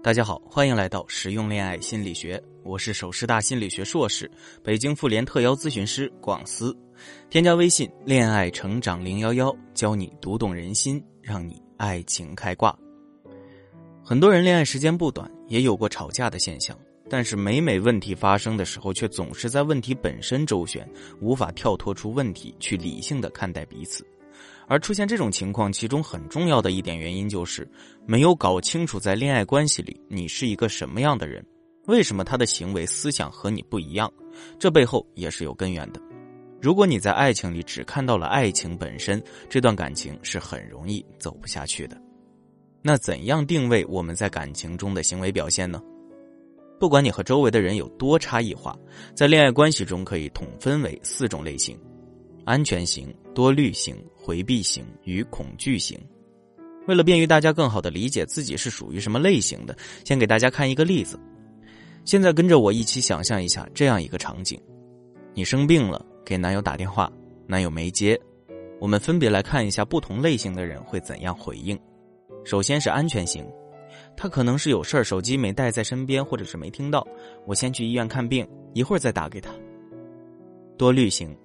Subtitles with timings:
[0.00, 4.30] 大家好，欢迎来到实用恋爱心理学，我是首师大心理学硕士、
[4.62, 6.74] 北京妇联特邀咨询师广思。
[7.28, 12.76] 添加微信“恋爱成长零幺幺”，教你读懂人心，让你爱情开挂。
[14.04, 16.78] 很多人恋爱时间不短，也有过吵架的现象，
[17.10, 20.88] 但是每每问题发生的时候，却总是在问题本身周旋，
[21.20, 24.06] 无法跳脱出问题去理性的看待彼此。
[24.68, 27.68] 而出现这种情况，其中很重要的一点原因就是
[28.06, 31.44] 没有搞清楚在恋爱关系里你是一个什么样的人，
[31.86, 34.12] 为什么他的行为思想和你不一样，
[34.58, 36.00] 这背后也是有根源的。
[36.60, 41.96] 如果你在爱情里只看到了爱情本身，这段感情是很容易走不下去的。
[42.82, 45.80] 那怎样定位我们在感情中的行为表现呢？
[46.78, 48.76] 不管你和周围的人有多差异化，
[49.14, 51.78] 在恋爱关系中可以统分为四种类型。
[52.48, 56.00] 安全型、多虑型、回避型与恐惧型。
[56.86, 61.20] 为了便于大家更好的理解自己是属于什么类型的，先给大家看一个例子。
[62.06, 64.58] 现在跟着我一起想象一下这样一个场景：
[65.34, 67.12] 你生病了，给男友打电话，
[67.46, 68.18] 男友没接。
[68.80, 71.78] 我们分别来看一下不同类型的人会怎样回应。
[72.46, 73.46] 首先是安全型，
[74.16, 77.06] 他可能是有事儿，手机没带在身边，或者是没听到。
[77.46, 79.50] 我先去医院看病，一会儿再打给他。
[80.78, 81.36] 多虑型。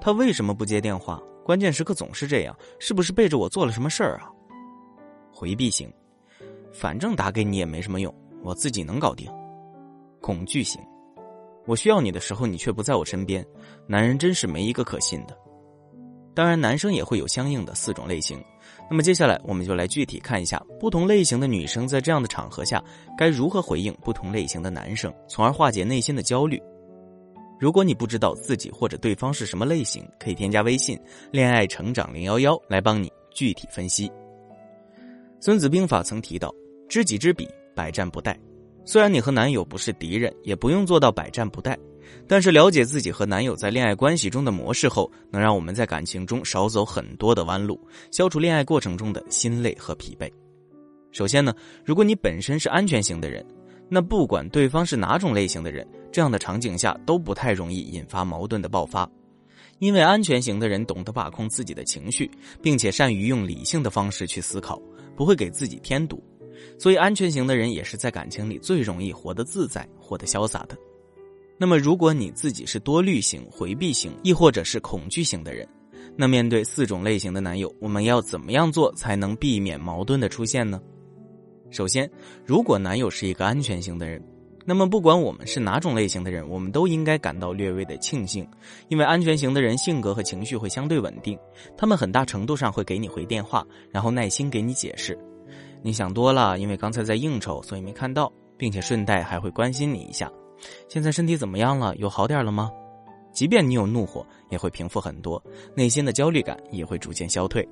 [0.00, 1.20] 他为什么不接电话？
[1.44, 4.30] 关键时刻总是这样，是不是背着我做了什么事儿啊？
[5.32, 5.92] 回避型，
[6.72, 9.30] 反正打给你也没什么用，我自己能搞定。
[10.20, 10.80] 恐惧型，
[11.66, 13.44] 我需要你的时候你却不在我身边，
[13.86, 15.36] 男人真是没一个可信的。
[16.34, 18.42] 当然，男生也会有相应的四种类型。
[18.88, 22.82] 那么接下来我们就来具体看一下不同类型的女生在这样的场合下
[23.18, 26.62] 该如何回应不同类型的男生，从而化解内心的焦虑。
[27.60, 30.98] 如果你不知道自己或者对方是什么类型，可以添加微信
[31.30, 34.10] “恋爱成长零幺幺”来帮你具体分析。
[35.40, 36.50] 孙子兵法曾提到
[36.88, 38.34] ：“知己知彼，百战不殆。”
[38.86, 41.76] 虽然你和男友不是敌人，也不用做到百战不殆，
[42.26, 47.78] 但是了解自己和男友在恋爱关系中的模式后，能让我们在感情中少走很多的弯路，
[48.10, 50.32] 消除恋爱过程中的心累和疲惫。
[51.12, 53.44] 首先呢，如果你本身是安全型的人。
[53.92, 59.10] 那不管对方是哪种类型的人，这样的场景下都不太容易引发矛盾的爆发，
[59.78, 62.30] 因为安全型的人懂得把控自己的情绪，
[62.62, 64.80] 并且善于用理性的方式去思考，
[65.16, 66.22] 不会给自己添堵，
[66.78, 70.76] 所以安全型的人也是在感情里最容易活得自在、活得潇洒的。
[71.56, 75.68] 那么，如果你自己是多虑型、回避型，亦或者是恐惧型的人，
[76.16, 80.80] 那面对四种类型的男友，我们要怎么样做才能避免矛盾的出现呢？
[81.70, 82.10] 首先，
[82.44, 84.22] 如果男友是一个安全型的人，
[84.66, 88.46] 那么不管我们是哪种类型的人，我们都应该感到略微的庆幸，
[88.88, 91.38] 因为安全型的人性格和情绪会相对稳定，
[91.76, 95.18] 他们很大程度上会给你回电话，然后耐心给你解释。
[95.82, 100.30] 你想多了，因为刚才在应酬，所以没看到，并且顺带还会关心你一下。
[100.88, 101.96] 现在身体怎么样了？
[101.96, 102.70] 有好点了吗？
[103.32, 105.42] 即便你有怒火，也会平复很多，
[105.74, 107.66] 内心的焦虑感也会逐渐消退。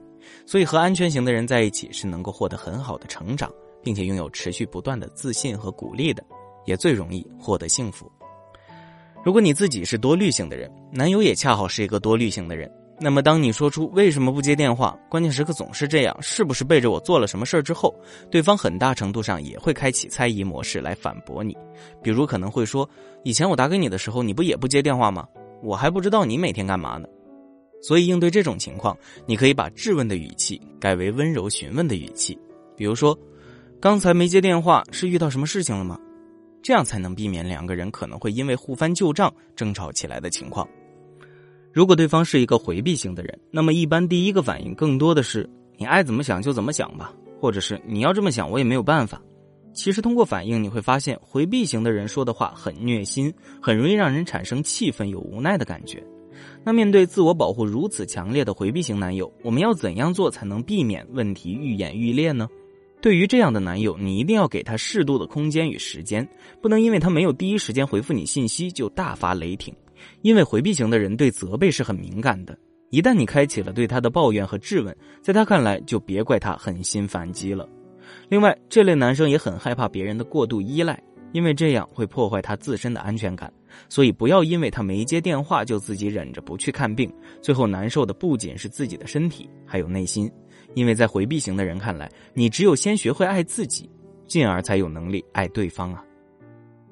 [0.47, 3.53] 所以和安全型的人在一起是能够获得很好的成长。
[3.81, 6.23] 并且拥有持续不断的自信和鼓励的，
[6.69, 8.13] 也最容易获得幸福。
[9.25, 12.71] 如果你自己是多虑性的人，男友也恰好是一个多虑性的人，
[13.01, 17.95] 那么当你说出为什么不接电话，关键时刻总是这样，是不是背着我做了什么事儿之后，
[18.31, 21.57] 对方很大程度上也会开启猜疑模式来反驳你。
[22.03, 22.89] 比如可能会说
[23.25, 25.27] ：“以前我打给你的时候，你不也不接电话吗？
[25.63, 27.09] 我还不知道你每天干嘛呢。”
[27.81, 28.97] 所以应对这种情况，
[29.27, 32.39] 你可以把质问的语气改为温柔询问的语气，
[32.77, 33.19] 比如说。
[33.81, 35.97] 刚才没接电话，是遇到什么事情了吗？
[36.63, 40.69] 这样才能避免两个人可能会因为互翻旧账争吵起来的情况。
[41.73, 49.23] 如果对方是一个回避型的人，那么一般第一个反应更多的是“你爱怎么想就怎么想吧”，或者是“你要这么想，我也没有办法”。
[49.75, 53.33] 其实通过反应你会发现，回避型的人说的话很虐心，
[53.63, 56.03] 很容易让人产生气愤又无奈的感觉。
[56.65, 62.49] 那面对自我保护如此强烈的回避型男友，我们要怎样做才能避免问题愈演愈烈呢？
[63.01, 66.29] 对于这样的男友，你一定要给他适度的空间与时间，
[66.61, 69.75] 不能因为他没有第一时间回复你信息就大发雷霆。
[70.23, 72.57] 因为回避型的人对责备是很敏感的，
[72.91, 77.69] 一旦你开启了对他的抱怨和质问，在他看来就别怪他狠心反击了。
[78.29, 81.01] 另外，这类男生也很害怕别人的过度依赖，
[81.33, 83.53] 因为这样会破坏他自身的安全感。
[83.89, 87.13] 所以，不要因为他没接电话就自己忍着不去看病，
[87.43, 90.31] 最后难受的不仅是自己的身体，还有内心。
[90.79, 93.91] 因为在回避型的人看来，你只有先学会爱自己，
[94.29, 96.05] 进而才有能力爱对方啊。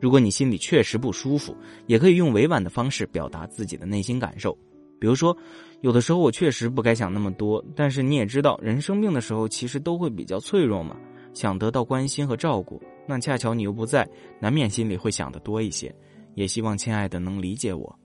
[0.01, 1.57] 如果你心里确实不舒服，
[1.87, 4.53] 也可以用委婉的方式表达自己的内心感受，
[4.99, 5.37] 比如说，
[5.83, 10.97] 有的时候我确实不该想那么多，但是你也知道，人生病的时候其实都会比较脆弱嘛，
[11.33, 14.05] 想得到关心和照顾，那恰巧你又不在，
[14.41, 15.95] 难免心里会想的多一些。
[16.35, 17.97] 也希望亲爱的能理解我。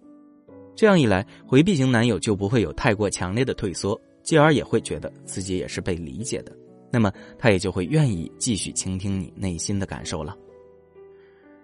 [0.76, 6.56] 这样一来，回避型男友就不会有太过强烈的退缩，继而也会觉得自己也是被理解的。
[6.92, 10.38] 那么，他也就会愿意继续倾听你内心的感受了。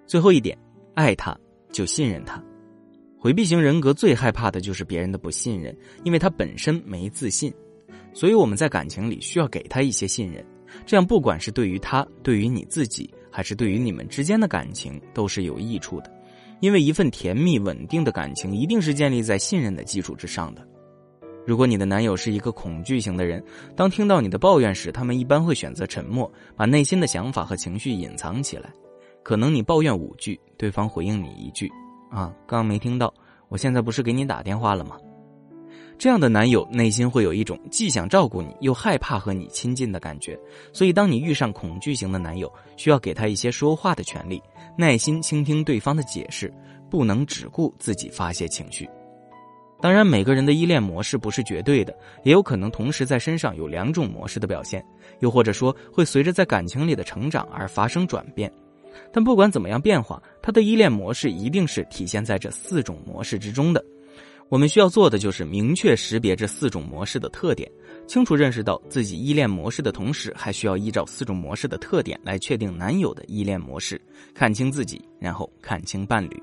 [0.06, 0.58] 最后一点，
[0.94, 1.38] 爱他
[1.72, 2.42] 就信任他。
[3.20, 7.54] 回避型人格最害怕的就是别人的不信任，因为他本身没自信。
[8.14, 10.46] 所以我们在感情里需要给他一些信任，
[10.86, 16.12] 这样不管是对于他、对于你自己，还是对于你们之间的感情，都是有益处的。
[16.62, 20.66] 因为一份甜蜜稳定的感情，一定是建立在信任的基础之上的。
[21.48, 23.42] 如果你的男友是一个恐惧型的人，
[23.74, 28.70] 当听到你的抱怨时，他们一般会选择沉默，把内心的想法和情绪隐藏起来。
[29.24, 31.72] 可能你抱怨五句，对方回应你一句
[32.12, 33.14] ：“啊，刚没听到，
[33.48, 34.98] 我现在不是给你打电话了吗？”
[35.98, 40.38] 这样的男友内心会有一种既想照顾你又害怕和你亲近的感觉，
[40.74, 44.44] 所以当你遇上恐惧型的男友，需要给他一些说话的权利，
[44.78, 46.54] 耐心倾听对方的解释，
[46.90, 48.86] 不能只顾自己发泄情绪。
[49.80, 54.84] 当然，每个人的依恋模式不是绝对的，也有可能同时在身上有两种模式的表现，
[55.20, 58.52] 又或者说会随着在感情里的成长而发生转变。
[59.14, 63.84] 但不管怎么样变化，他的依恋模式一定是体现在这四种模式之中的。
[64.50, 67.70] 我们需要做的就是明确识别这四种模式的特点，
[68.08, 74.02] 清楚认识到自己依恋模式的同时，还需要依照四种模式的特点来确定男友的依恋模式，
[74.34, 76.42] 看清自己，然后看清伴侣。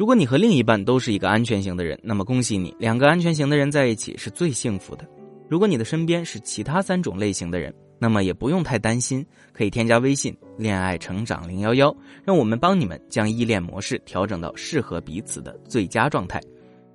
[0.00, 5.06] 如果你和另一半都是一个安全型的人，那么恭喜你，两个安全型的人在一起是最幸福的。
[5.46, 11.94] 如果你的身边是其他三种类型的人，那么也不用太担心，可以添加微信“恋爱成长零幺幺”，
[12.24, 16.40] 让我们帮你们将依恋模式调整到适合彼此的最佳状态。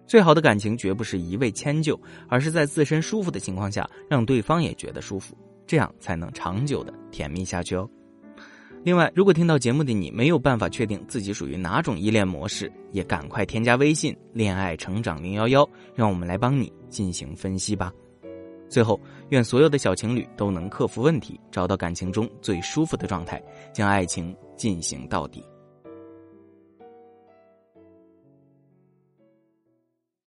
[0.07, 1.95] 最好的感情绝不是一味迁就，
[2.27, 5.37] 而是在自身舒服的情况下，让对方也觉得舒服，
[5.67, 7.87] 这样才能长久的甜蜜下去哦。
[8.85, 17.91] 另外，如果听到节目的你没有办法确定自己属于哪种依恋模式，也赶快添加微信“恋爱成长零幺幺”，让我们来帮你进行分析吧。
[18.69, 23.41] 最后，愿所有的小情侣都能克服问题，找到感情中最舒服的状态，
[23.73, 25.43] 将爱情进行到底。